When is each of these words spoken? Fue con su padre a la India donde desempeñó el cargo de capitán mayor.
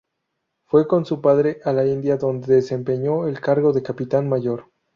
Fue 0.65 0.87
con 0.87 1.05
su 1.05 1.21
padre 1.21 1.59
a 1.63 1.73
la 1.73 1.85
India 1.85 2.17
donde 2.17 2.55
desempeñó 2.55 3.27
el 3.27 3.39
cargo 3.39 3.71
de 3.71 3.83
capitán 3.83 4.27
mayor. 4.27 4.71